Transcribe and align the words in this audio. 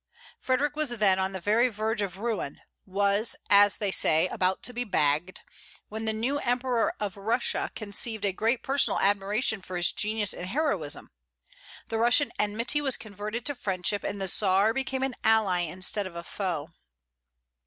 Frederic 0.39 0.75
was 0.75 0.89
then 0.97 1.19
on 1.19 1.31
the 1.31 1.39
very 1.39 1.69
verge 1.69 2.01
of 2.01 2.17
ruin, 2.17 2.59
was, 2.87 3.35
as 3.51 3.77
they 3.77 3.91
say, 3.91 4.27
about 4.29 4.63
to 4.63 4.73
be 4.73 4.83
"bagged," 4.83 5.41
when 5.89 6.05
the 6.05 6.11
new 6.11 6.39
Emperor 6.39 6.95
of 6.99 7.15
Russia 7.15 7.69
conceived 7.75 8.25
a 8.25 8.33
great 8.33 8.63
personal 8.63 8.99
admiration 8.99 9.61
for 9.61 9.77
his 9.77 9.91
genius 9.91 10.33
and 10.33 10.47
heroism; 10.47 11.11
the 11.89 11.99
Russian 11.99 12.31
enmity 12.39 12.81
was 12.81 12.97
converted 12.97 13.45
to 13.45 13.53
friendship, 13.53 14.03
and 14.03 14.19
the 14.19 14.27
Czar 14.27 14.73
became 14.73 15.03
an 15.03 15.15
ally 15.23 15.59
instead 15.59 16.07
of 16.07 16.15
a 16.15 16.23
foe. 16.23 16.69